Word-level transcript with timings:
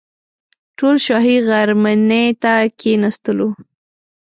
ټول 0.77 0.95
شاهي 1.05 1.35
غرمنۍ 1.47 2.27
ته 2.41 2.51
کښېنستلو. 2.79 3.49